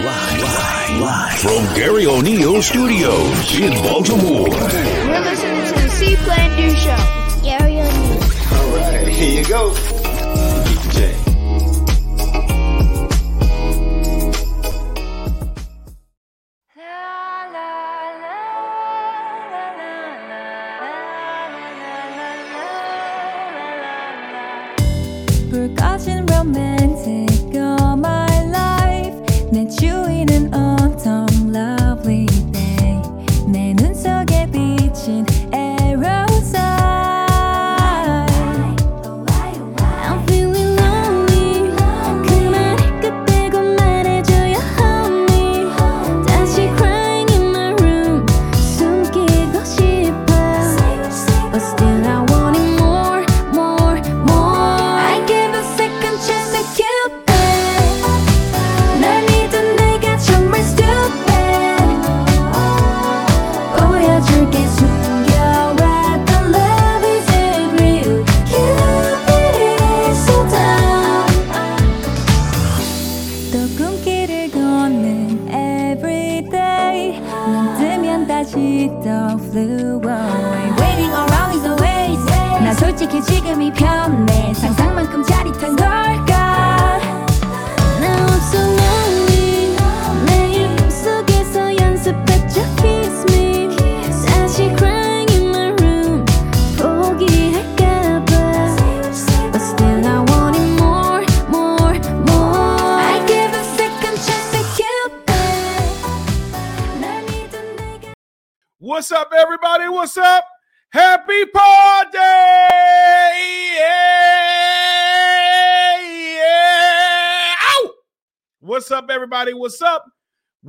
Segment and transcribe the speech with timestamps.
[0.00, 4.48] Live, live, live from Garry O'Neal Studios in Baltimore.
[4.48, 6.96] You're listening to the C Plan Do Show.
[7.42, 8.22] Garry O'Neal.
[8.50, 9.72] All right, here you go.
[10.64, 11.29] DJ.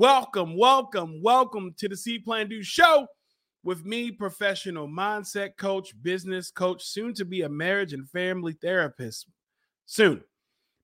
[0.02, 3.06] Welcome, welcome, welcome to the C Plan Do Show
[3.64, 9.28] with me, professional mindset coach, business coach, soon to be a marriage and family therapist.
[9.86, 10.24] Soon,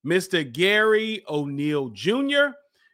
[0.06, 0.54] Mr.
[0.54, 2.50] Garry O'Neal Jr.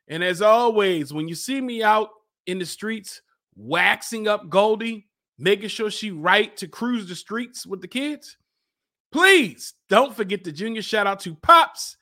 [0.07, 2.07] And as always, when you see me out
[2.45, 3.21] in the streets,
[3.57, 8.37] waxing up Goldie, making sure she right to cruise the streets with the kids.
[9.11, 11.97] Please don't forget the junior shout out to Pops.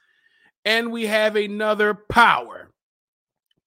[0.64, 2.71] And we have another power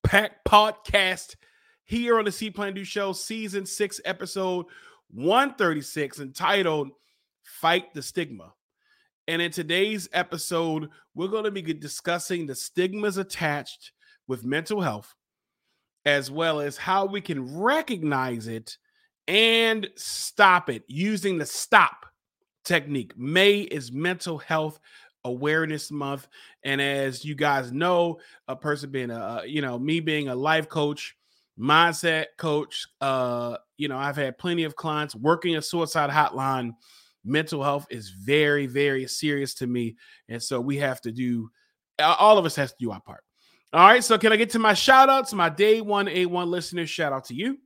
[0.05, 1.35] pack podcast
[1.83, 4.67] here on the C Plan Do Show, season six, episode
[5.11, 6.91] 136, entitled
[7.43, 8.53] Fight the Stigma.
[9.27, 13.91] And in today's episode, we're going to be discussing the stigmas attached
[14.27, 15.15] with mental health
[16.05, 18.77] as well as how we can recognize it
[19.27, 22.05] and stop it using the stop
[22.63, 23.17] technique.
[23.17, 24.79] May is Mental Health
[25.25, 26.27] Awareness Month,
[26.63, 30.69] and as you guys know, a person being a you know me being a life
[30.69, 31.15] coach,
[31.59, 36.71] mindset coach, uh, you know I've had plenty of clients working a suicide hotline.
[37.23, 39.97] Mental health is very very serious to me,
[40.29, 41.49] and so we have to do.
[41.99, 43.23] All of us has to do our part.
[43.73, 45.33] All right, so can I get to my shout outs?
[45.33, 47.57] My day one A1 listeners, shout out to you.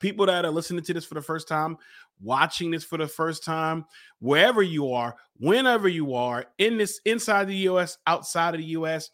[0.00, 1.76] People that are listening to this for the first time,
[2.20, 3.84] watching this for the first time,
[4.20, 9.10] wherever you are, whenever you are, in this inside the US, outside of the US.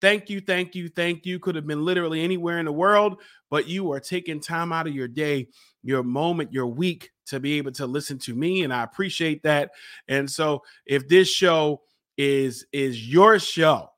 [0.00, 1.38] Thank you, thank you, thank you.
[1.38, 4.94] Could have been literally anywhere in the world, but you are taking time out of
[4.94, 5.48] your day,
[5.84, 9.70] your moment, your week to be able to listen to me, and I appreciate that.
[10.08, 11.82] And so, if this show
[12.18, 13.90] is is your show,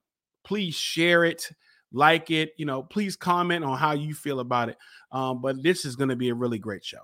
[0.44, 1.48] please share it
[1.94, 4.76] like it you know please comment on how you feel about it
[5.12, 6.98] um, but this is going to be a really great show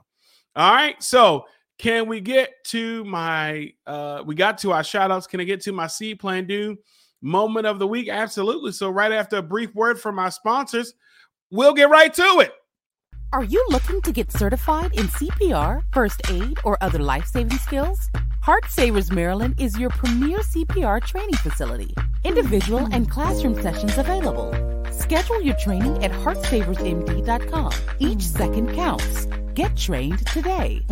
[0.57, 1.45] all right so
[1.79, 5.61] can we get to my uh we got to our shout outs can i get
[5.61, 6.77] to my seed plan do
[7.23, 10.95] moment of the week absolutely so right after a brief word from our sponsors
[11.51, 12.53] we'll get right to it
[13.33, 18.11] Are you looking to get certified in CPR, first aid, or other life saving skills?
[18.43, 21.95] Heart Savers Maryland is your premier CPR training facility.
[22.25, 24.51] Individual and classroom sessions available.
[25.01, 27.73] Schedule your training at heartsaversmd.com.
[27.99, 29.27] Each second counts.
[29.55, 30.87] Get trained today.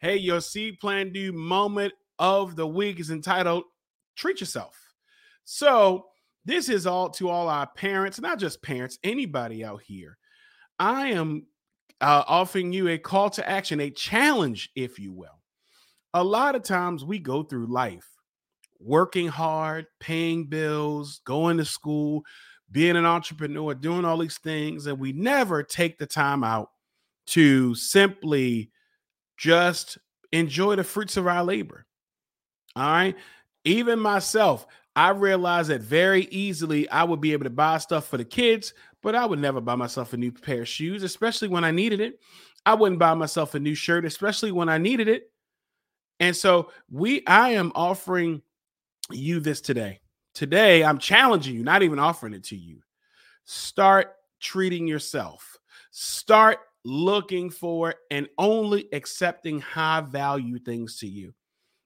[0.00, 3.64] hey your seed plan do moment of the week is entitled
[4.16, 4.76] treat yourself
[5.44, 6.04] so
[6.44, 10.18] this is all to all our parents not just parents anybody out here
[10.78, 11.46] i am
[12.02, 15.40] uh, offering you a call to action a challenge if you will
[16.12, 18.13] a lot of times we go through life
[18.84, 22.22] working hard paying bills going to school
[22.70, 26.70] being an entrepreneur doing all these things and we never take the time out
[27.26, 28.70] to simply
[29.36, 29.98] just
[30.32, 31.86] enjoy the fruits of our labor.
[32.76, 33.16] All right.
[33.64, 34.66] Even myself,
[34.96, 38.74] I realized that very easily I would be able to buy stuff for the kids,
[39.02, 42.00] but I would never buy myself a new pair of shoes, especially when I needed
[42.00, 42.20] it.
[42.66, 45.30] I wouldn't buy myself a new shirt, especially when I needed it.
[46.20, 48.42] And so we I am offering
[49.10, 50.00] you this today.
[50.34, 52.80] Today I'm challenging you, not even offering it to you.
[53.44, 55.58] Start treating yourself.
[55.90, 61.34] Start looking for and only accepting high value things to you.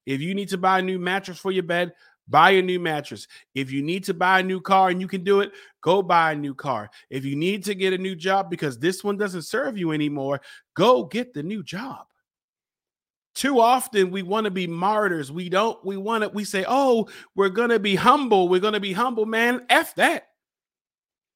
[0.07, 1.93] If you need to buy a new mattress for your bed,
[2.29, 3.27] buy a new mattress.
[3.55, 6.33] If you need to buy a new car and you can do it, go buy
[6.33, 6.91] a new car.
[7.11, 10.41] If you need to get a new job because this one doesn't serve you anymore,
[10.75, 12.07] go get the new job.
[13.39, 15.31] Too often we want to be martyrs.
[15.31, 18.49] We don't, we want to, we say, oh, we're going to be humble.
[18.49, 19.65] We're going to be humble, man.
[19.71, 20.31] F that.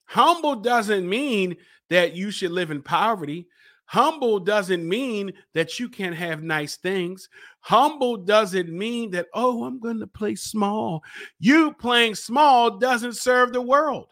[0.07, 1.55] Humble doesn't mean
[1.91, 3.47] that you should live in poverty.
[3.85, 7.29] Humble doesn't mean that you can't have nice things.
[7.61, 11.05] Humble doesn't mean that, oh, I'm going to play small.
[11.39, 14.09] You playing small doesn't serve the world.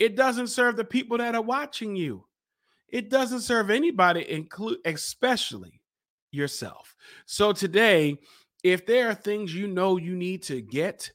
[0.00, 2.24] It doesn't serve the people that are watching you.
[2.88, 5.81] It doesn't serve anybody, include especially
[6.32, 6.96] yourself.
[7.26, 8.18] So today,
[8.64, 11.10] if there are things you know you need to get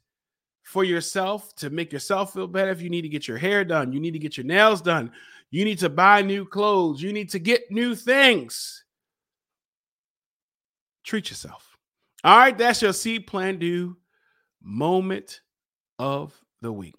[0.64, 3.92] for yourself to make yourself feel better, if you need to get your hair done,
[3.92, 5.12] you need to get your nails done,
[5.50, 7.02] you need to buy new clothes.
[7.02, 8.84] You need to get new things.
[11.04, 11.78] Treat yourself.
[12.24, 13.96] All right, that's your seed Plan Do
[14.62, 15.42] moment
[16.00, 16.96] of the week.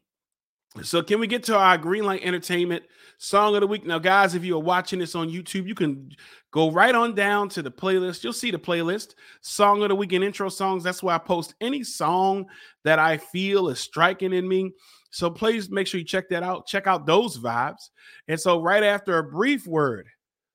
[0.83, 2.85] So, can we get to our Greenlight Entertainment
[3.19, 3.87] song of the week?
[3.87, 6.11] Now, guys, if you are watching this on YouTube, you can
[6.51, 8.23] go right on down to the playlist.
[8.23, 10.85] You'll see the playlist, Song of the Week and intro songs.
[10.85, 12.47] That's where I post any song
[12.85, 14.73] that I feel is striking in me.
[15.11, 16.67] So please make sure you check that out.
[16.67, 17.91] Check out those vibes.
[18.29, 20.07] And so, right after a brief word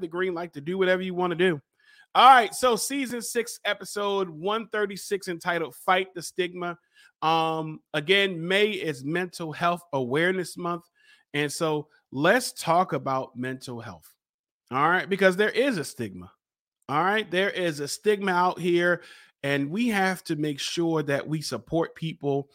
[0.07, 1.61] The green light to do whatever you want to do.
[2.15, 6.77] All right, so season six, episode 136, entitled Fight the Stigma.
[7.21, 10.83] Um, again, May is mental health awareness month.
[11.33, 14.11] And so let's talk about mental health.
[14.71, 16.31] All right, because there is a stigma.
[16.89, 19.01] All right, there is a stigma out here,
[19.43, 22.49] and we have to make sure that we support people,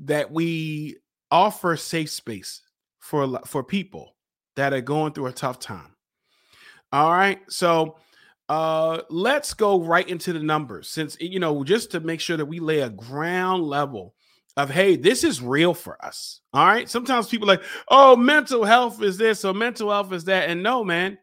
[0.00, 0.96] that we
[1.30, 2.62] offer safe space
[3.00, 4.16] for for people
[4.56, 5.94] that are going through a tough time.
[6.92, 7.96] All right, so
[8.48, 12.44] uh let's go right into the numbers since you know just to make sure that
[12.44, 14.12] we lay a ground level
[14.56, 16.88] of hey this is real for us all right?
[16.88, 20.82] Sometimes people like oh mental health is this or mental health is that and no
[20.82, 21.16] man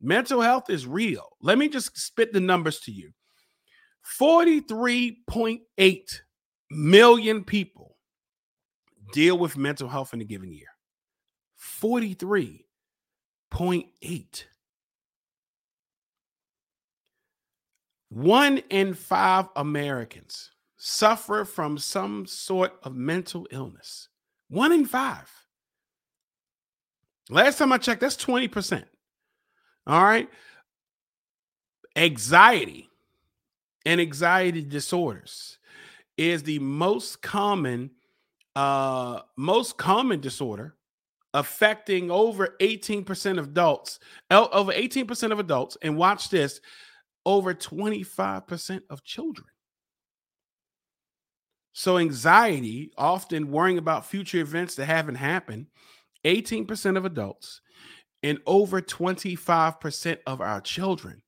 [0.00, 1.26] mental health is real.
[1.42, 3.12] Let me just spit the numbers to you.
[4.20, 6.20] 43.8
[6.70, 7.96] million people
[9.12, 10.68] deal with mental health in a given year.
[11.82, 14.44] 43.8
[18.10, 24.08] One in five Americans suffer from some sort of mental illness.
[24.48, 25.30] One in five.
[27.28, 28.84] Last time I checked, that's 20%.
[29.86, 30.28] All right.
[31.94, 32.88] Anxiety
[33.86, 35.58] and anxiety disorders
[36.16, 37.90] is the most common
[38.56, 40.74] uh, most common disorder
[41.34, 44.00] affecting over 18% of adults,
[44.30, 46.60] over 18% of adults, and watch this,
[47.26, 49.46] over 25% of children.
[51.72, 55.66] So, anxiety, often worrying about future events that haven't happened,
[56.24, 57.60] 18% of adults
[58.22, 61.22] and over 25% of our children.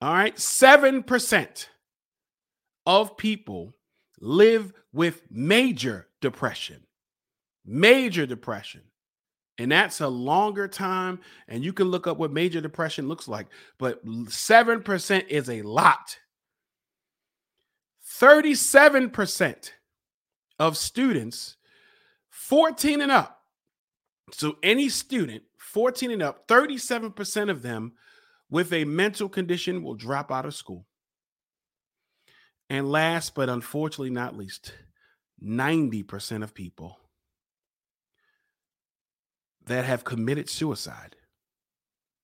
[0.00, 1.66] All right, 7%
[2.84, 3.74] of people
[4.20, 6.82] live with major depression.
[7.64, 8.82] Major depression.
[9.58, 11.20] And that's a longer time.
[11.48, 13.46] And you can look up what major depression looks like.
[13.78, 16.18] But 7% is a lot.
[18.18, 19.70] 37%
[20.58, 21.56] of students
[22.30, 23.42] 14 and up.
[24.32, 27.92] So any student 14 and up, 37% of them
[28.50, 30.86] with a mental condition will drop out of school.
[32.68, 34.72] And last but unfortunately not least,
[35.42, 36.98] 90% of people
[39.66, 41.16] that have committed suicide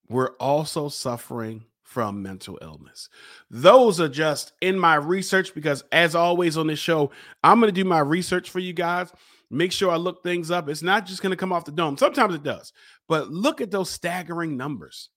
[0.08, 3.08] were also suffering from mental illness.
[3.50, 7.10] Those are just in my research because, as always on this show,
[7.44, 9.12] I'm going to do my research for you guys.
[9.50, 10.68] Make sure I look things up.
[10.68, 11.98] It's not just going to come off the dome.
[11.98, 12.72] Sometimes it does,
[13.08, 15.10] but look at those staggering numbers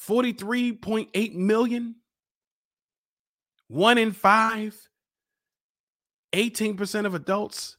[0.00, 1.96] 43.8 million,
[3.68, 4.76] one in five,
[6.32, 7.76] 18% of adults,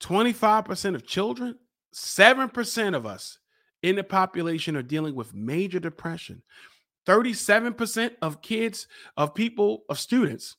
[0.00, 1.56] 25% of children,
[1.94, 3.38] 7% of us
[3.82, 6.42] in the population are dealing with major depression.
[7.06, 10.56] 37% of kids, of people, of students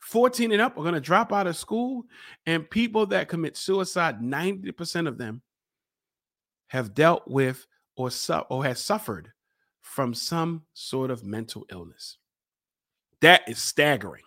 [0.00, 2.04] 14 and up are going to drop out of school.
[2.46, 5.42] And people that commit suicide, 90% of them
[6.68, 7.66] have dealt with
[7.96, 9.32] or, su- or has suffered
[9.80, 12.18] from some sort of mental illness.
[13.20, 14.22] That is staggering.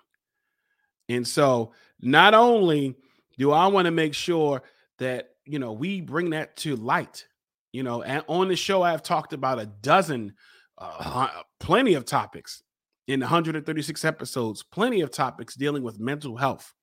[1.08, 2.96] And so, not only
[3.38, 4.64] do I want to make sure
[5.00, 7.26] that, you know, we bring that to light,
[7.72, 10.34] you know, and on the show, I've talked about a dozen
[10.78, 11.28] uh,
[11.60, 12.64] plenty of topics
[13.08, 16.74] in 136 episodes, plenty of topics dealing with mental health,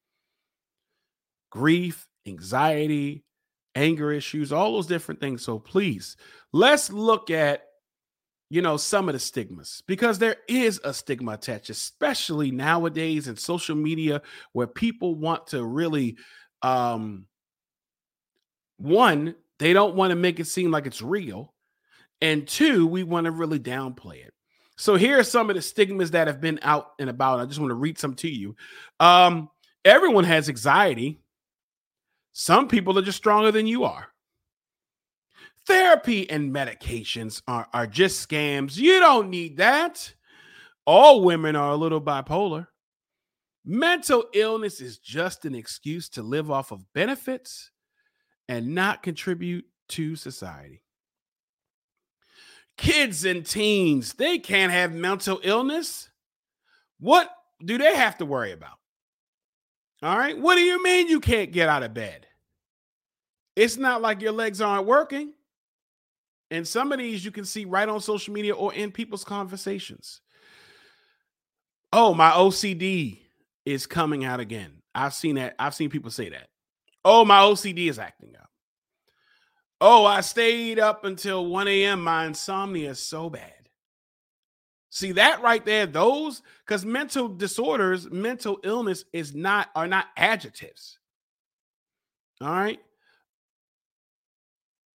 [1.50, 3.24] grief, anxiety,
[3.74, 5.42] anger issues, all those different things.
[5.42, 6.16] So please,
[6.52, 7.62] let's look at
[8.50, 13.36] you know some of the stigmas because there is a stigma attached especially nowadays in
[13.36, 14.22] social media
[14.52, 16.16] where people want to really
[16.62, 17.26] um
[18.78, 21.52] one they don't want to make it seem like it's real
[22.20, 24.34] and two, we want to really downplay it.
[24.76, 27.40] So here are some of the stigmas that have been out and about.
[27.40, 28.56] I just want to read some to you.
[29.00, 29.50] Um,
[29.84, 31.20] everyone has anxiety.
[32.32, 34.06] Some people are just stronger than you are.
[35.66, 38.76] Therapy and medications are, are just scams.
[38.76, 40.14] You don't need that.
[40.86, 42.68] All women are a little bipolar.
[43.64, 47.70] Mental illness is just an excuse to live off of benefits
[48.48, 50.82] and not contribute to society.
[52.76, 56.08] Kids and teens, they can't have mental illness.
[57.00, 57.30] What
[57.64, 58.78] do they have to worry about?
[60.02, 60.38] All right.
[60.38, 62.26] What do you mean you can't get out of bed?
[63.56, 65.32] It's not like your legs aren't working.
[66.50, 70.20] And some of these you can see right on social media or in people's conversations.
[71.92, 73.18] Oh, my OCD
[73.66, 74.82] is coming out again.
[74.94, 75.56] I've seen that.
[75.58, 76.47] I've seen people say that.
[77.10, 78.50] Oh, my OCD is acting up.
[79.80, 82.04] Oh, I stayed up until 1 a.m.
[82.04, 83.70] My insomnia is so bad.
[84.90, 90.98] See that right there, those because mental disorders, mental illness is not are not adjectives.
[92.42, 92.80] All right.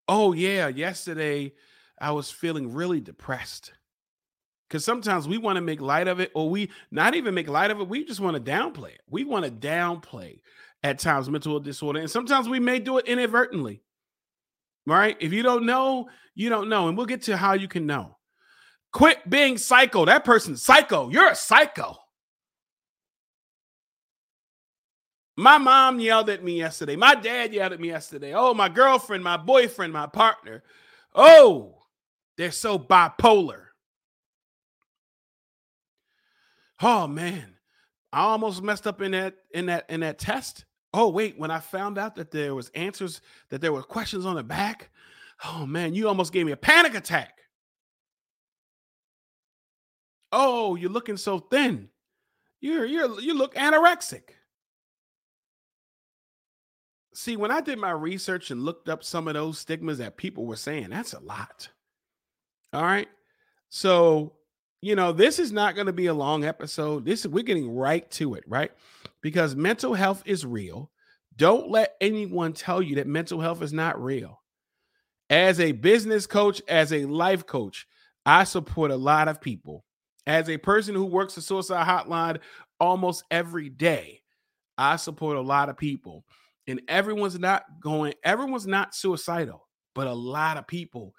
[0.08, 0.68] Oh, yeah.
[0.68, 1.54] Yesterday
[2.00, 3.74] I was feeling really depressed.
[4.70, 7.72] Because sometimes we want to make light of it, or we not even make light
[7.72, 7.88] of it.
[7.88, 9.02] We just want to downplay it.
[9.10, 10.42] We want to downplay
[10.84, 12.00] at times mental disorder.
[12.00, 13.82] And sometimes we may do it inadvertently
[14.86, 15.18] right?
[15.20, 16.88] If you don't know, you don't know.
[16.88, 18.18] And we'll get to how you can know.
[18.92, 20.06] Quit being psycho.
[20.06, 21.10] That person's psycho.
[21.10, 21.98] You're a psycho.
[25.36, 26.96] My mom yelled at me yesterday.
[26.96, 28.34] My dad yelled at me yesterday.
[28.36, 30.64] Oh, my girlfriend, my boyfriend, my partner.
[31.16, 31.80] Oh,
[32.38, 33.62] they're so bipolar.
[36.86, 37.56] Oh man,
[38.12, 40.66] I almost messed up in that in that in that test.
[40.94, 44.36] Oh, wait, when I found out that there was answers, that there were questions on
[44.36, 44.92] the back,
[45.44, 47.40] oh man, you almost gave me a panic attack.
[50.32, 51.90] Oh, you're looking so thin.
[52.60, 54.30] You're you're you look anorexic.
[57.14, 60.46] See, when I did my research and looked up some of those stigmas that people
[60.46, 61.70] were saying, that's a lot.
[62.72, 63.08] All right.
[63.70, 64.34] So
[64.82, 67.06] you know, this is not going to be a long episode.
[67.06, 68.72] This we're getting right to it, right?
[69.24, 70.92] Because mental health is real,
[71.36, 74.42] Don't let anyone tell you that mental health is not real.
[75.30, 77.88] As a business coach, as a life coach,
[78.26, 79.84] I support a lot of people.
[80.28, 82.40] As a person who works the suicide hotline
[82.80, 84.22] almost every day,
[84.78, 86.24] I support a lot of people.
[86.68, 91.14] And everyone's not going, everyone's not suicidal, but a lot of people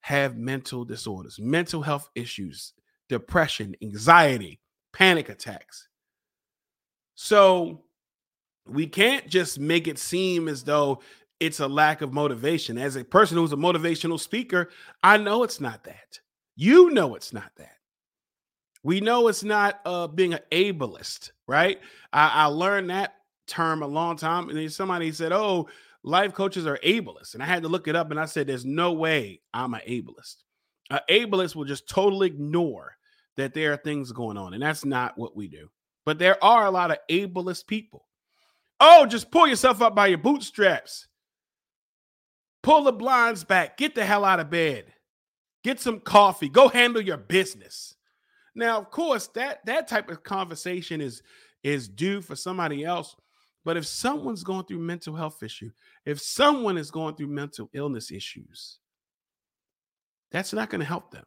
[0.00, 2.72] have mental disorders, mental health issues,
[3.08, 4.60] depression, anxiety,
[4.92, 5.88] panic attacks.
[7.22, 7.82] So
[8.66, 11.02] we can't just make it seem as though
[11.38, 12.78] it's a lack of motivation.
[12.78, 14.70] As a person who's a motivational speaker,
[15.02, 16.18] I know it's not that.
[16.56, 17.74] You know it's not that.
[18.82, 21.78] We know it's not uh, being an ableist, right?
[22.10, 25.68] I, I learned that term a long time, and then somebody said, "Oh,
[26.02, 28.64] life coaches are ableist," and I had to look it up, and I said, "There's
[28.64, 30.36] no way I'm an ableist.
[30.88, 32.96] An ableist will just totally ignore
[33.36, 35.68] that there are things going on, and that's not what we do.
[36.10, 38.04] But there are a lot of ableist people.
[38.80, 41.06] Oh, just pull yourself up by your bootstraps.
[42.64, 43.76] Pull the blinds back.
[43.76, 44.86] Get the hell out of bed.
[45.62, 46.48] Get some coffee.
[46.48, 47.94] Go handle your business.
[48.56, 51.22] Now, of course, that that type of conversation is
[51.62, 53.14] is due for somebody else.
[53.64, 55.70] But if someone's going through mental health issue,
[56.04, 58.80] if someone is going through mental illness issues,
[60.32, 61.24] that's not going to help them.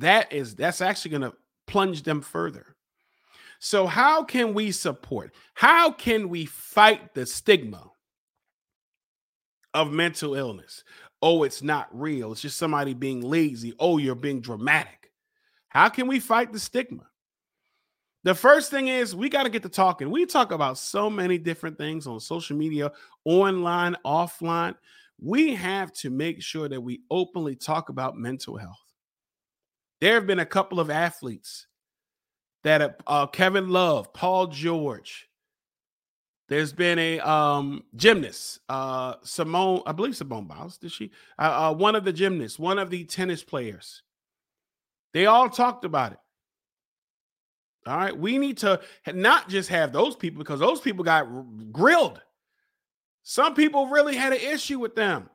[0.00, 1.34] That is that's actually going to
[1.68, 2.74] plunge them further.
[3.64, 5.32] So how can we support?
[5.54, 7.92] How can we fight the stigma
[9.72, 10.82] of mental illness?
[11.22, 12.32] Oh, it's not real.
[12.32, 13.72] It's just somebody being lazy.
[13.78, 15.12] Oh, you're being dramatic.
[15.68, 17.04] How can we fight the stigma?
[18.24, 20.10] The first thing is we got to get to talking.
[20.10, 22.90] We talk about so many different things on social media,
[23.24, 24.74] online, offline.
[25.20, 28.74] We have to make sure that we openly talk about mental health.
[30.00, 31.68] There have been a couple of athletes
[32.64, 35.28] that uh, Kevin Love, Paul George.
[36.48, 40.76] There's been a um, gymnast, uh, Simone, I believe Simone Biles.
[40.76, 41.10] Did she?
[41.38, 44.02] Uh, uh, one of the gymnasts, one of the tennis players.
[45.14, 46.18] They all talked about it.
[47.86, 48.16] All right.
[48.16, 48.80] We need to
[49.12, 51.26] not just have those people because those people got
[51.72, 52.20] grilled.
[53.22, 55.30] Some people really had an issue with them.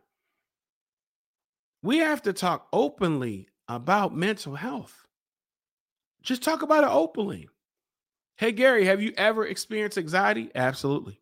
[1.82, 5.07] We have to talk openly about mental health.
[6.22, 7.48] Just talk about it openly.
[8.36, 10.52] Hey, Garry, have you ever experienced anxiety?
[10.54, 11.20] Absolutely.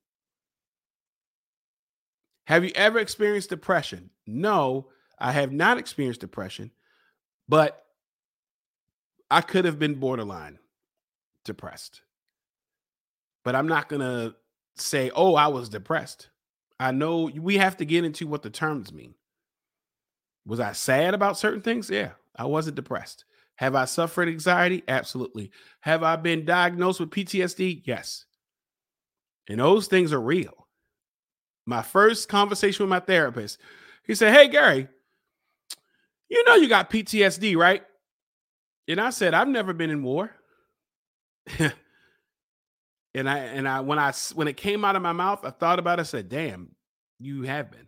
[2.48, 4.10] Have you ever experienced depression?
[4.28, 6.72] No, I have not experienced depression,
[7.48, 7.86] but
[9.32, 10.60] I could have been borderline
[11.44, 12.02] depressed.
[13.44, 14.36] But I'm not going to
[14.76, 16.30] say, oh, I was depressed.
[16.80, 19.16] I know we have to get into what the terms mean.
[20.46, 21.90] Was I sad about certain things?
[21.90, 23.26] Yeah, I wasn't depressed.
[23.56, 24.84] Have I suffered anxiety?
[24.88, 25.52] Absolutely.
[25.82, 27.84] Have I been diagnosed with PTSD?
[27.86, 28.26] Yes.
[29.48, 30.68] And those things are real.
[31.66, 33.60] My first conversation with my therapist,
[34.06, 34.88] he said, Hey, Garry,
[36.30, 37.84] you know you got PTSD, right?
[38.88, 40.32] And I said, I've never been in war.
[41.60, 45.80] and I and I when I when it came out of my mouth, I thought
[45.80, 46.76] about it, I said, damn,
[47.20, 47.88] you have been.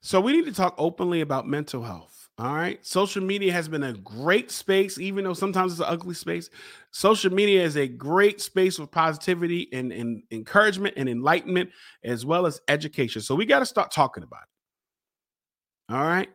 [0.00, 2.28] So we need to talk openly about mental health.
[2.38, 2.84] All right.
[2.86, 6.48] Social media has been a great space, even though sometimes it's an ugly space.
[6.90, 11.68] Social media is a great space for positivity and, and encouragement and enlightenment,
[12.02, 13.20] as well as education.
[13.20, 15.94] So we got to start talking about it.
[15.94, 16.30] All right.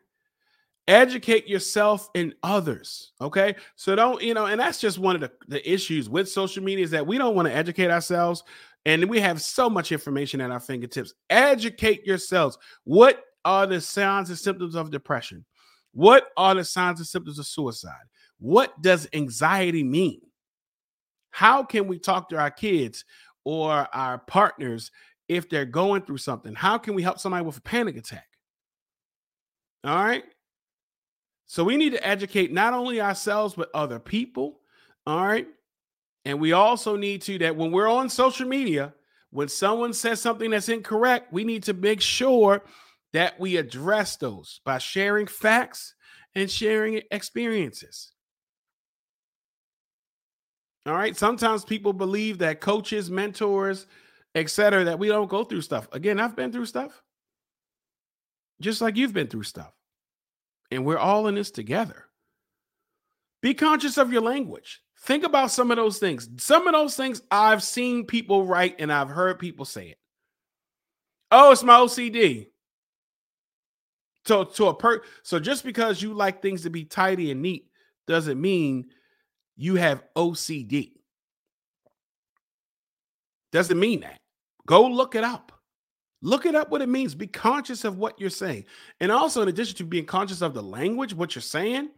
[0.87, 3.13] Educate yourself and others.
[3.19, 3.55] Okay.
[3.75, 6.85] So don't, you know, and that's just one of the, the issues with social media
[6.85, 8.43] is that we don't want to educate ourselves.
[8.85, 11.15] And we have so much information at our fingertips.
[11.31, 12.59] Educate yourselves.
[12.83, 15.45] What are the signs and symptoms of depression?
[15.93, 17.93] What are the signs and symptoms of suicide?
[18.39, 20.21] What does anxiety mean?
[21.29, 23.05] How can we talk to our kids
[23.45, 24.91] or our partners
[25.29, 26.53] if they're going through something?
[26.53, 28.27] How can we help somebody with a panic attack?
[29.85, 30.23] All right.
[31.45, 34.59] So we need to educate not only ourselves, but other people.
[35.05, 35.47] All right.
[36.25, 38.93] And we also need to, that when we're on social media,
[39.29, 42.63] when someone says something that's incorrect, we need to make sure
[43.15, 45.95] that we address those by sharing facts
[46.35, 48.11] and sharing experiences.
[50.85, 51.15] All right.
[51.15, 53.87] Sometimes people believe that coaches, mentors,
[54.35, 55.87] etc., that we don't go through stuff.
[55.93, 57.01] Again, I've been through stuff,
[58.59, 59.71] just like you've been through stuff
[60.69, 62.03] and we're all in this together.
[63.41, 64.81] Be conscious of your language.
[65.03, 66.27] Think about some of those things.
[66.37, 69.99] Some of those things I've seen people write and I've heard people say it.
[71.31, 72.47] Oh, it's my OCD.
[74.25, 77.69] So to a per so just because you like things to be tidy and neat
[78.07, 78.85] doesn't mean
[79.55, 80.93] you have OCD.
[83.51, 84.17] Doesn't mean that.
[84.67, 85.51] Go look it up.
[86.21, 87.13] Look it up what it means.
[87.13, 88.65] Be conscious of what you're saying.
[88.99, 91.89] And also, in addition to being conscious of the language, what you're saying,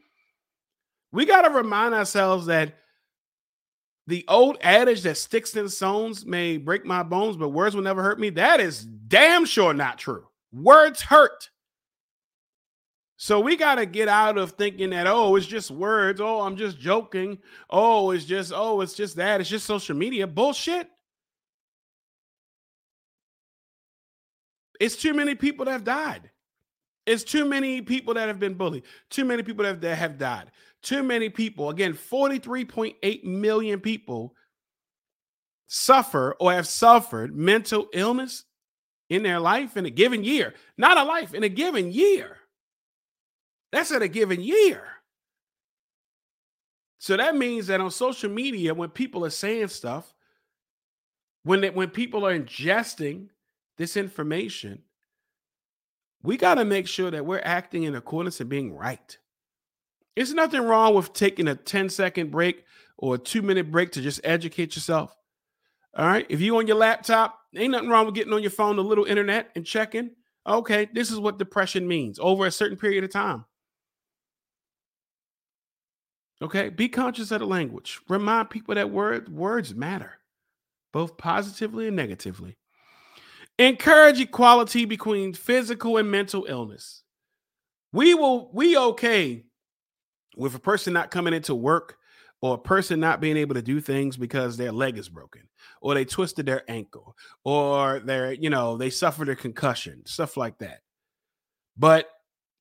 [1.12, 2.74] we got to remind ourselves that
[4.08, 8.04] the old adage that sticks and stones may break my bones, but words will never
[8.04, 10.28] hurt me, that is damn sure not true.
[10.52, 11.50] Words hurt.
[13.18, 16.22] So we got to get out of thinking that, oh, it's just words.
[16.22, 17.40] Oh, I'm just joking.
[17.68, 19.42] Oh, it's just, oh, it's just that.
[19.42, 20.28] It's just social media.
[20.28, 20.88] Bullshit.
[24.80, 26.30] It's too many people that have died.
[27.08, 28.84] It's too many people that have been bullied.
[29.10, 30.52] Too many people that have, that have died.
[30.84, 31.72] Too many people.
[31.72, 34.36] Again, 43.8 million people
[35.66, 38.46] suffer or have suffered mental illness
[39.10, 40.54] in their life in a given year.
[40.78, 42.37] Not a life, in a given year.
[43.72, 44.84] That's in a given year.
[47.00, 50.14] So that means that on social media, when people are saying stuff,
[51.44, 53.30] when they, when people are ingesting
[53.78, 54.82] this information,
[56.24, 59.18] we got to make sure that we're acting in accordance and being right.
[60.16, 62.66] There's nothing wrong with taking a 10 second break
[62.98, 65.16] or a two minute break to just educate yourself.
[65.96, 66.26] All right.
[66.30, 69.06] If you on your laptop, ain't nothing wrong with getting on your phone, a little
[69.06, 70.12] internet and checking.
[70.46, 73.46] Okay, this is what depression means over a certain period of time.
[76.42, 78.00] Okay, be conscious of the language.
[78.08, 80.20] Remind people that word, words matter,
[80.94, 82.58] both positively and negatively.
[83.58, 87.02] Encourage equality between physical and mental illness.
[87.92, 89.46] We will, we okay
[90.36, 91.98] with a person not coming into work
[92.42, 95.42] or a person not being able to do things because their leg is broken
[95.82, 100.60] or they twisted their ankle or they're, you know, they suffered a concussion, stuff like
[100.60, 100.82] that.
[101.76, 102.12] But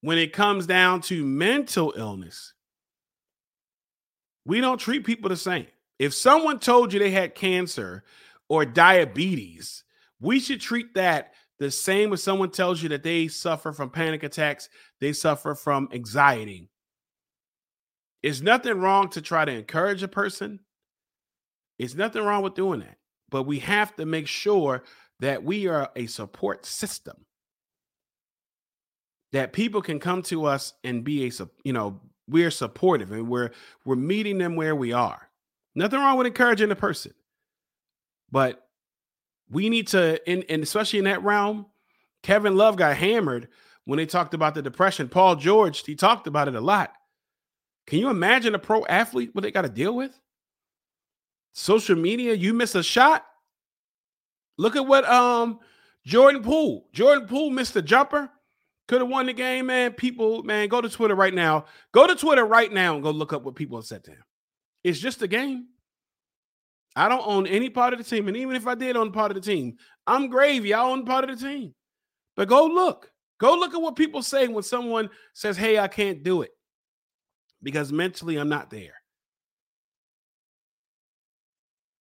[0.01, 2.55] when it comes down to mental illness,
[4.47, 5.67] we don't treat people the same.
[5.99, 8.05] If someone told you they had cancer
[8.49, 9.83] or diabetes,
[10.21, 14.23] we should treat that the same as someone tells you that they suffer from panic
[14.23, 14.69] attacks,
[15.01, 16.71] they suffer from anxiety.
[18.23, 20.61] It's nothing wrong to try to encourage a person.
[21.79, 22.99] It's nothing wrong with doing that.
[23.31, 24.85] But we have to make sure
[25.21, 27.25] that we are a support system.
[29.33, 31.31] That people can come to us and be a
[31.65, 33.51] you know, we're supportive and we're
[33.85, 35.29] we're meeting them where we are.
[35.75, 37.13] Nothing wrong with encouraging a person.
[38.31, 38.67] But
[39.51, 41.67] we need to, and, and especially in that realm,
[42.23, 43.49] Kevin Love got hammered
[43.85, 45.09] when they talked about the depression.
[45.09, 46.93] Paul George, he talked about it a lot.
[47.87, 50.19] Can you imagine a pro athlete what they got to deal with?
[51.53, 53.25] Social media, you miss a shot.
[54.59, 55.61] Look at what um
[56.05, 56.89] Jordan Poole.
[56.93, 58.31] Jordan Poole missed a jumper.
[58.89, 59.93] Could have won the game, man.
[59.93, 61.65] People, man, go to Twitter right now.
[61.93, 64.23] Go to Twitter right now and go look up what people have said to him.
[64.85, 65.67] It's just a game.
[66.95, 68.29] I don't own any part of the team.
[68.29, 70.73] And even if I did own part of the team, I'm gravy.
[70.73, 71.75] I own part of the team.
[72.37, 73.11] But go look.
[73.39, 76.53] Go look at what people say when someone says, Hey, I can't do it
[77.63, 78.95] because mentally I'm not there.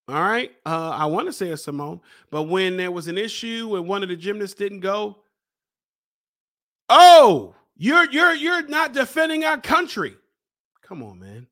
[0.08, 0.52] All right.
[0.66, 4.04] Uh, I want to say a Simone, but when there was an issue and one
[4.04, 5.24] of the gymnasts didn't go,
[6.90, 10.16] oh, you're you're you're not defending our country.
[10.82, 11.48] Come on, man.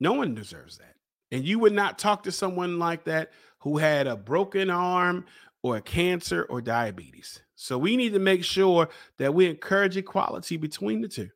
[0.00, 0.96] No one deserves that.
[1.30, 5.24] And you would not talk to someone like that who had a broken arm
[5.62, 7.40] or cancer or diabetes.
[7.54, 11.30] So we need to make sure that we encourage equality between the two.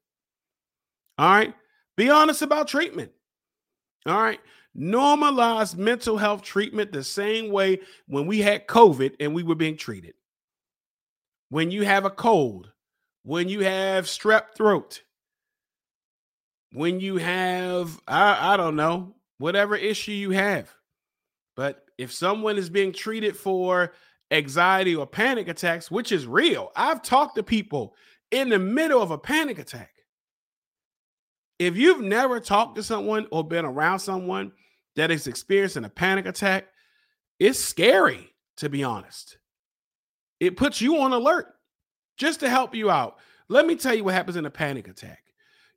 [1.18, 1.54] All right.
[1.96, 3.12] Be honest about treatment.
[4.04, 4.40] All right.
[4.76, 9.76] Normalize mental health treatment the same way when we had COVID and we were being
[9.76, 10.14] treated.
[11.48, 12.72] When you have a cold,
[13.22, 15.02] when you have strep throat,
[16.72, 20.72] when you have, I, I don't know, whatever issue you have.
[21.56, 23.92] But if someone is being treated for
[24.30, 27.94] anxiety or panic attacks, which is real, I've talked to people
[28.30, 29.90] in the middle of a panic attack.
[31.58, 34.52] If you've never talked to someone or been around someone
[34.96, 36.66] that is experiencing a panic attack,
[37.38, 39.38] it's scary, to be honest.
[40.40, 41.54] It puts you on alert
[42.16, 43.18] just to help you out.
[43.48, 45.22] Let me tell you what happens in a panic attack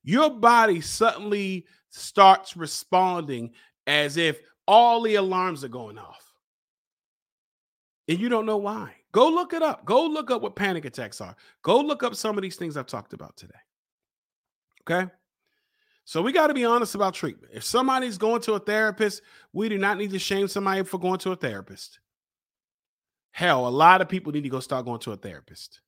[0.04, 3.52] your body suddenly starts responding
[3.88, 6.24] as if all the alarms are going off.
[8.08, 8.93] And you don't know why.
[9.12, 9.86] Go look it up.
[9.86, 11.36] Go look up what panic attacks are.
[11.63, 13.54] Go look up some of these things I've talked about today.
[14.89, 15.12] Okay.
[16.06, 17.54] So we got to be honest about treatment.
[17.54, 19.22] If somebody's going to a therapist,
[19.54, 22.00] we do not need to shame somebody for going to a therapist.
[23.31, 25.81] Hell, a lot of people need to go start going to a therapist.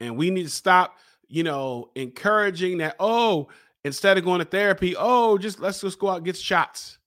[0.00, 3.48] And we need to stop you know, encouraging that, oh,
[3.84, 6.98] instead of going to therapy, oh, just let's just go out and get shots.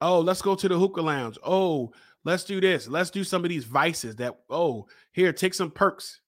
[0.00, 1.38] Oh, let's go to the hookah lounge.
[1.44, 1.92] Oh,
[2.24, 2.88] let's do this.
[2.88, 6.20] Let's do some of these vices that, oh, here, take some perks.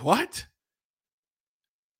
[0.00, 0.46] What?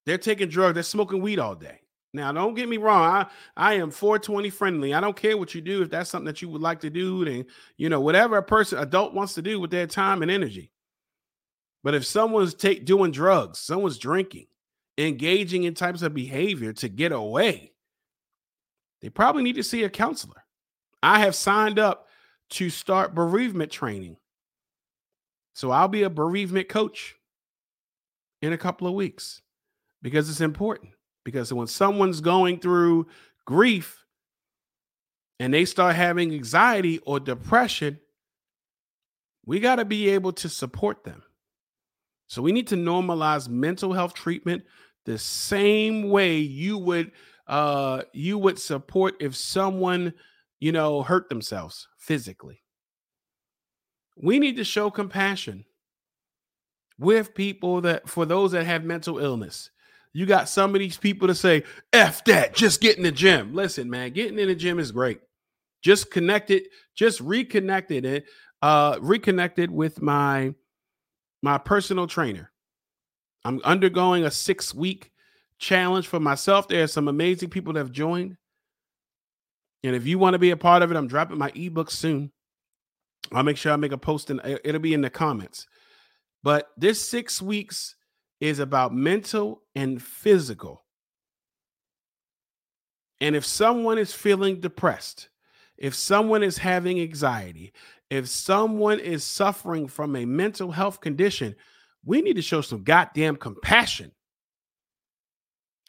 [0.04, 1.80] They're taking drugs, they're smoking weed all day.
[2.16, 3.04] Now, don't get me wrong.
[3.04, 3.26] I,
[3.56, 4.94] I am 420 friendly.
[4.94, 5.82] I don't care what you do.
[5.82, 7.44] If that's something that you would like to do, then
[7.76, 10.72] you know, whatever a person adult wants to do with their time and energy.
[11.84, 14.46] But if someone's take doing drugs, someone's drinking,
[14.96, 17.72] engaging in types of behavior to get away,
[19.02, 20.42] they probably need to see a counselor.
[21.02, 22.08] I have signed up
[22.50, 24.16] to start bereavement training.
[25.54, 27.14] So I'll be a bereavement coach
[28.40, 29.42] in a couple of weeks
[30.00, 30.95] because it's important.
[31.26, 33.08] Because when someone's going through
[33.46, 34.04] grief
[35.40, 37.98] and they start having anxiety or depression,
[39.44, 41.24] we got to be able to support them.
[42.28, 44.62] So we need to normalize mental health treatment
[45.04, 47.10] the same way you would
[47.48, 50.12] uh you would support if someone
[50.60, 52.62] you know hurt themselves physically.
[54.16, 55.64] We need to show compassion
[57.00, 59.70] with people that for those that have mental illness.
[60.16, 63.52] You got some of these people to say, F that, just get in the gym.
[63.52, 65.20] Listen, man, getting in the gym is great.
[65.82, 68.24] Just connected, just reconnected it,
[68.62, 70.54] uh, reconnected with my
[71.42, 72.50] my personal trainer.
[73.44, 75.10] I'm undergoing a six week
[75.58, 76.66] challenge for myself.
[76.66, 78.38] There are some amazing people that have joined.
[79.84, 82.32] And if you want to be a part of it, I'm dropping my ebook soon.
[83.32, 85.66] I'll make sure I make a post and it'll be in the comments.
[86.42, 87.96] But this six weeks
[88.40, 90.84] is about mental and physical.
[93.20, 95.28] And if someone is feeling depressed,
[95.78, 97.72] if someone is having anxiety,
[98.10, 101.56] if someone is suffering from a mental health condition,
[102.04, 104.12] we need to show some goddamn compassion.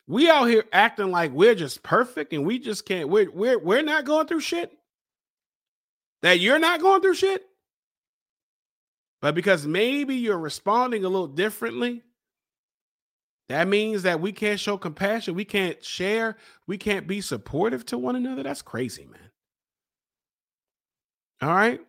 [0.08, 3.82] We out here acting like we're just perfect and we just can't we're we're we're
[3.82, 4.72] not going through shit.
[6.22, 7.44] That you're not going through shit.
[9.22, 12.04] But because maybe you're responding a little differently,
[13.50, 17.98] that means that we can't show compassion, we can't share, we can't be supportive to
[17.98, 18.44] one another.
[18.44, 19.32] That's crazy, man.
[21.42, 21.80] All right.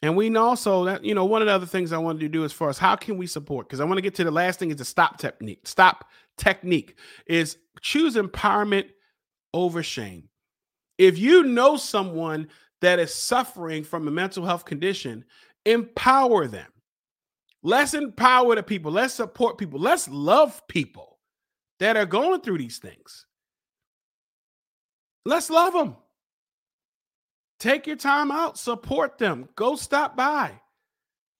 [0.00, 2.28] And we know also that, you know, one of the other things I wanted to
[2.28, 4.32] do as far as how can we support, because I want to get to the
[4.32, 5.68] last thing is the stop technique.
[5.68, 8.86] Stop technique is choose empowerment
[9.54, 10.28] over shame.
[10.98, 12.48] If you know someone
[12.80, 15.24] that is suffering from a mental health condition,
[15.64, 16.66] empower them.
[17.62, 18.90] Let's empower the people.
[18.92, 19.78] Let's support people.
[19.78, 21.18] Let's love people
[21.78, 23.26] that are going through these things.
[25.24, 25.96] Let's love them.
[27.60, 30.60] Take your time out, support them, go stop by.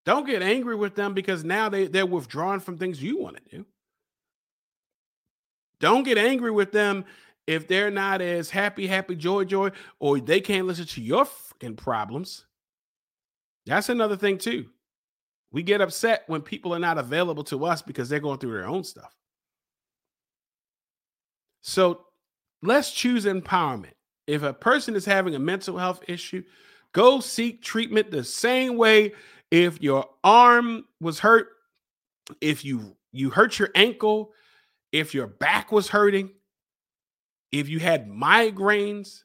[0.04, 3.56] Don't get angry with them because now they, they're withdrawn from things you want to
[3.56, 3.66] do.
[5.80, 7.04] Don't get angry with them
[7.48, 11.76] if they're not as happy, happy, joy, joy, or they can't listen to your freaking
[11.76, 12.44] problems.
[13.66, 14.66] That's another thing, too.
[15.52, 18.66] We get upset when people are not available to us because they're going through their
[18.66, 19.14] own stuff.
[21.60, 22.06] So
[22.62, 23.92] let's choose empowerment.
[24.26, 26.42] If a person is having a mental health issue,
[26.92, 29.12] go seek treatment the same way
[29.50, 31.48] if your arm was hurt,
[32.40, 34.32] if you you hurt your ankle,
[34.90, 36.30] if your back was hurting,
[37.50, 39.24] if you had migraines,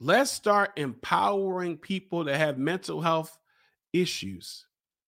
[0.00, 3.36] let's start empowering people that have mental health
[3.92, 4.64] issues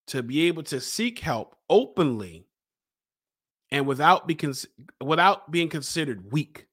[0.07, 2.47] to be able to seek help openly
[3.71, 4.37] and without be
[5.03, 6.67] without being considered weak.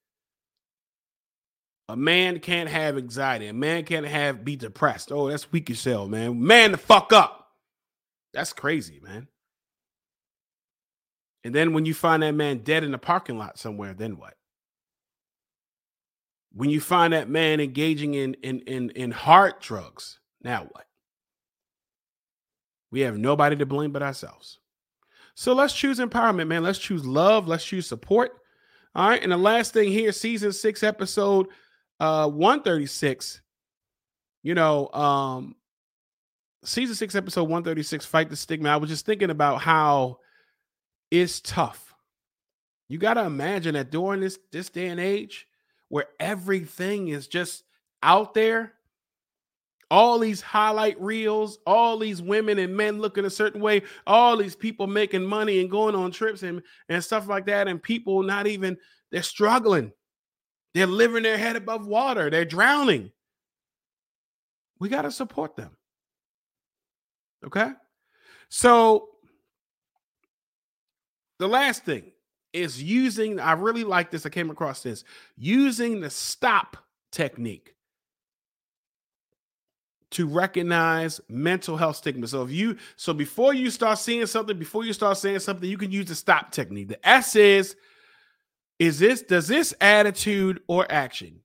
[1.88, 3.47] A man can't have anxiety.
[3.47, 5.12] A man can't have be depressed.
[5.12, 6.42] Oh, that's weak as hell, man.
[6.42, 7.51] Man, the fuck up.
[8.33, 9.29] That's crazy, man.
[11.44, 14.35] And then when you find that man dead in the parking lot somewhere, then what?
[16.53, 20.87] When you find that man engaging in in in, in hard drugs, now what?
[22.95, 24.61] We have nobody to blame but ourselves.
[25.35, 26.63] So let's choose empowerment, man.
[26.63, 27.49] Let's choose love.
[27.49, 28.33] Let's choose support.
[28.95, 29.23] All right.
[29.23, 31.49] And the last thing here, season six, episode
[32.01, 33.41] uh 136
[34.43, 35.55] you know um
[36.65, 40.19] season 6 episode 136 fight the stigma i was just thinking about how
[41.11, 41.95] it's tough
[42.89, 45.47] you got to imagine that during this this day and age
[45.89, 47.63] where everything is just
[48.03, 48.74] out there
[49.90, 54.57] all these highlight reels all these women and men looking a certain way all these
[54.57, 58.47] people making money and going on trips and and stuff like that and people not
[58.47, 58.77] even
[59.11, 59.92] they're struggling
[60.75, 62.29] they're living their head above water.
[62.29, 63.12] They're drowning.
[64.81, 65.70] We got to support them.
[67.47, 67.70] Okay?
[68.49, 69.11] So
[71.38, 72.11] the last thing
[72.53, 74.27] is using, I really like this.
[74.27, 75.05] I came across this
[75.37, 76.77] using the stop
[77.12, 77.74] technique.
[80.14, 82.27] To recognize mental health stigma.
[82.27, 85.79] So if you so before you start seeing something, before you start saying something, you
[85.79, 86.88] can use the stop technique.
[86.88, 87.77] The S is
[88.79, 91.40] is this does this attitude or action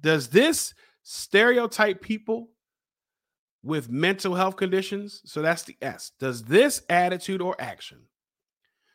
[0.00, 2.48] does this stereotype people
[3.62, 5.20] with mental health conditions?
[5.24, 6.12] So that's the S.
[6.18, 7.98] Does this attitude or action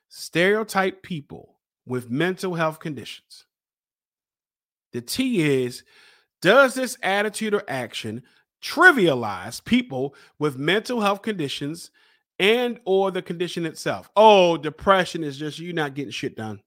[0.10, 3.46] stereotype people with mental health conditions?
[4.94, 5.84] The T is
[6.42, 8.24] does this attitude or action
[8.66, 11.92] trivialize people with mental health conditions
[12.40, 14.10] and or the condition itself?
[14.16, 16.62] Oh, depression is just you not getting shit done.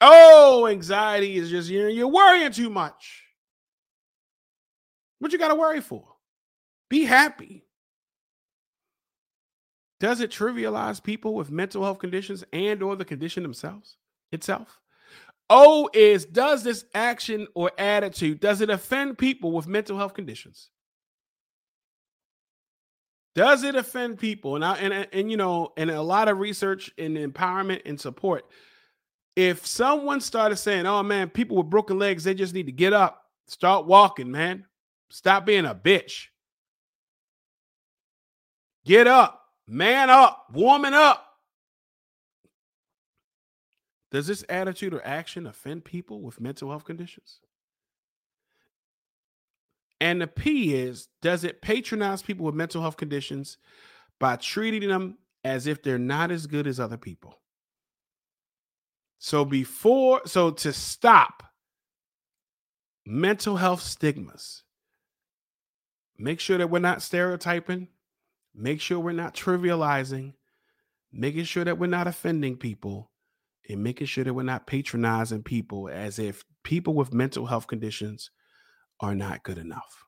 [0.00, 3.24] Oh, anxiety is just you're, you're worrying too much.
[5.18, 6.04] What you got to worry for?
[6.88, 7.66] Be happy.
[10.00, 13.98] Does it trivialize people with mental health conditions and or the condition themselves
[14.32, 14.80] itself?
[15.50, 20.70] O is does this action or attitude does it offend people with mental health conditions?
[23.34, 24.54] Does it offend people?
[24.54, 28.44] And I and and you know, and a lot of research and empowerment and support.
[29.34, 32.92] If someone started saying, "Oh man, people with broken legs, they just need to get
[32.92, 34.66] up, start walking, man.
[35.10, 36.26] Stop being a bitch.
[38.84, 41.29] Get up, man up, woman up."
[44.10, 47.40] Does this attitude or action offend people with mental health conditions?
[50.00, 53.58] And the P is does it patronize people with mental health conditions
[54.18, 57.40] by treating them as if they're not as good as other people?
[59.18, 61.42] So before, so to stop
[63.04, 64.62] mental health stigmas,
[66.18, 67.88] make sure that we're not stereotyping,
[68.54, 70.32] make sure we're not trivializing,
[71.12, 73.09] making sure that we're not offending people,
[73.70, 78.30] and making sure that we're not patronizing people as if people with mental health conditions
[79.00, 80.04] are not good enough.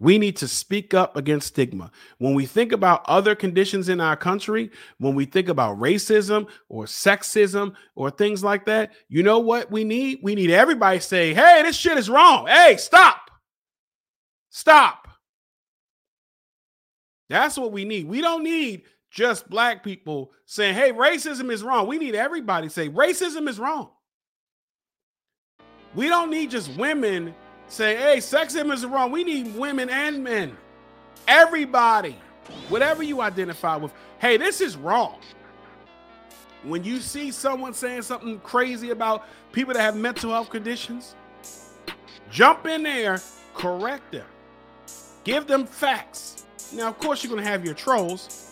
[0.00, 1.92] We need to speak up against stigma.
[2.18, 6.86] When we think about other conditions in our country, when we think about racism or
[6.86, 10.18] sexism or things like that, you know what we need?
[10.22, 12.46] We need everybody say, "Hey, this shit is wrong.
[12.46, 13.30] Hey, stop.
[14.50, 15.08] Stop."
[17.28, 18.08] That's what we need.
[18.08, 22.72] We don't need just black people saying, "Hey, racism is wrong." We need everybody to
[22.72, 23.90] say, "Racism is wrong."
[25.94, 27.34] We don't need just women
[27.68, 29.10] say, hey, sexism is wrong.
[29.10, 30.56] We need women and men.
[31.28, 32.16] Everybody,
[32.68, 35.20] whatever you identify with, hey, this is wrong.
[36.62, 41.14] When you see someone saying something crazy about people that have mental health conditions,
[42.30, 43.20] jump in there,
[43.54, 44.26] correct them,
[45.24, 46.44] give them facts.
[46.72, 48.51] Now, of course, you're gonna have your trolls,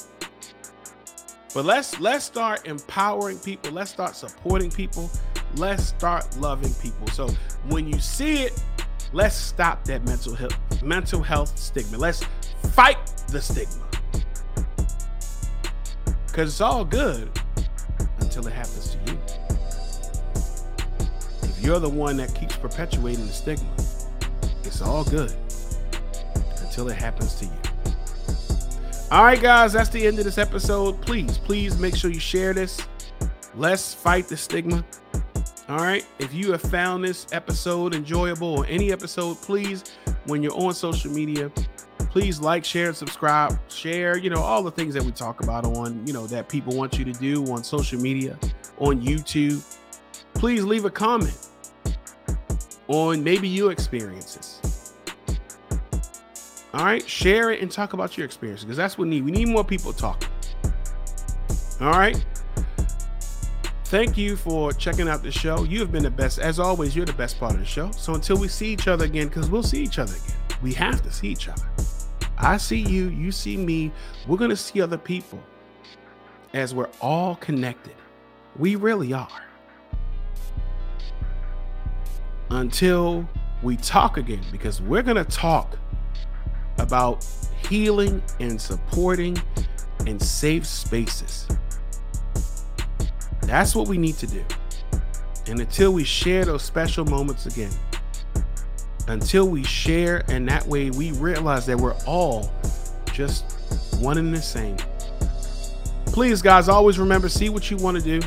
[1.53, 3.73] but let's let's start empowering people.
[3.73, 5.11] Let's start supporting people.
[5.57, 7.09] Let's start loving people.
[7.09, 7.29] So
[7.69, 8.63] when you see it,
[9.13, 11.99] let's stop that mental health mental health stigma.
[11.99, 12.25] Let's
[12.73, 13.89] fight the stigma.
[16.33, 17.29] Cuz it's all good
[18.21, 19.19] until it happens to you.
[21.43, 23.69] If you're the one that keeps perpetuating the stigma,
[24.63, 25.35] it's all good
[26.63, 27.70] until it happens to you.
[29.13, 31.01] All right, guys, that's the end of this episode.
[31.01, 32.81] Please, please make sure you share this.
[33.57, 34.85] Let's fight the stigma.
[35.69, 36.07] All right.
[36.21, 39.83] If you have found this episode enjoyable or any episode, please,
[40.27, 41.51] when you're on social media,
[41.99, 43.59] please like, share, subscribe.
[43.69, 46.77] Share, you know, all the things that we talk about on, you know, that people
[46.77, 48.39] want you to do on social media,
[48.79, 49.61] on YouTube.
[50.35, 51.49] Please leave a comment
[52.87, 54.61] on maybe your experiences.
[56.73, 57.07] All right.
[57.09, 59.25] Share it and talk about your experiences because that's what we need.
[59.25, 60.29] We need more people talking.
[61.81, 62.25] All right.
[63.87, 65.65] Thank you for checking out the show.
[65.65, 66.39] You have been the best.
[66.39, 67.91] As always, you're the best part of the show.
[67.91, 71.03] So until we see each other again, because we'll see each other again, we have
[71.03, 71.67] to see each other.
[72.39, 73.91] I see you, you see me.
[74.29, 75.43] We're going to see other people
[76.55, 77.95] as we're all connected.
[78.57, 79.43] We really are.
[82.51, 83.29] Until
[83.63, 85.77] we talk again, because we're going to talk
[86.91, 87.25] about
[87.69, 89.41] healing and supporting
[90.09, 91.47] and safe spaces.
[93.43, 94.45] That's what we need to do.
[95.47, 97.71] And until we share those special moments again,
[99.07, 102.51] until we share, and that way we realize that we're all
[103.13, 103.45] just
[104.01, 104.77] one and the same.
[106.07, 108.21] Please, guys, always remember see what you want to do,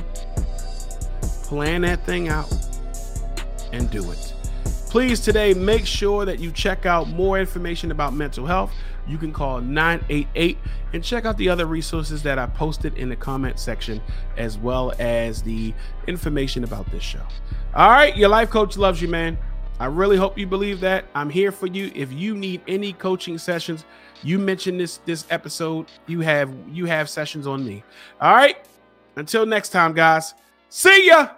[1.44, 2.50] plan that thing out,
[3.74, 4.33] and do it.
[4.94, 8.72] Please, today, make sure that you check out more information about mental health.
[9.08, 10.60] You can call 988
[10.94, 14.00] and check out the other resources that I posted in the comment section,
[14.38, 15.74] as well as the
[16.06, 17.24] information about this show.
[17.74, 19.36] All right, your life coach loves you, man.
[19.80, 21.06] I really hope you believe that.
[21.16, 21.92] I'm here for you.
[21.96, 23.86] If you need any coaching sessions,
[24.22, 27.84] you mention this this episode, you have you have sessions on me.
[28.22, 28.58] All right.
[29.16, 30.36] Until next time, guys.
[30.70, 31.30] See ya.